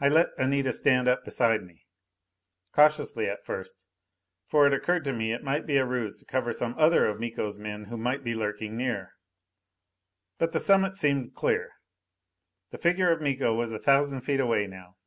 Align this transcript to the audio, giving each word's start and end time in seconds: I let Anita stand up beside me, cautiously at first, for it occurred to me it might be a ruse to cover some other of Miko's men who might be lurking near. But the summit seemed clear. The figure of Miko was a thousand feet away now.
I 0.00 0.10
let 0.10 0.32
Anita 0.36 0.70
stand 0.70 1.08
up 1.08 1.24
beside 1.24 1.62
me, 1.62 1.86
cautiously 2.72 3.26
at 3.26 3.42
first, 3.42 3.82
for 4.44 4.66
it 4.66 4.74
occurred 4.74 5.02
to 5.04 5.14
me 5.14 5.32
it 5.32 5.42
might 5.42 5.64
be 5.64 5.78
a 5.78 5.86
ruse 5.86 6.18
to 6.18 6.26
cover 6.26 6.52
some 6.52 6.74
other 6.76 7.06
of 7.06 7.18
Miko's 7.20 7.56
men 7.56 7.86
who 7.86 7.96
might 7.96 8.22
be 8.22 8.34
lurking 8.34 8.76
near. 8.76 9.14
But 10.36 10.52
the 10.52 10.60
summit 10.60 10.96
seemed 10.98 11.34
clear. 11.34 11.70
The 12.70 12.76
figure 12.76 13.10
of 13.10 13.22
Miko 13.22 13.54
was 13.54 13.72
a 13.72 13.78
thousand 13.78 14.20
feet 14.20 14.40
away 14.40 14.66
now. 14.66 14.98